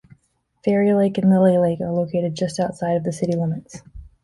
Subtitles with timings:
[0.65, 3.83] Fairy Lake and Lily Lake are located just outside of the city limits.